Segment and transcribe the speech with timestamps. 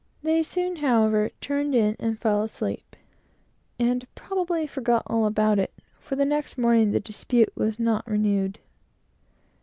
[0.23, 2.95] They soon, however, turned in and fell asleep,
[3.77, 8.57] and probably forgot all about it, for the next morning the dispute was not renewed.